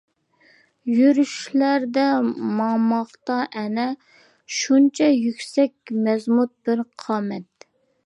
يۈرۈشلەردە 0.99 2.05
ماڭماقتا 2.61 3.37
ئەنە، 3.61 3.87
شۇنچە 4.61 5.13
يۈكسەك، 5.21 5.97
مەزمۇت 6.09 6.57
بىر 6.69 6.87
قامەت. 7.07 7.73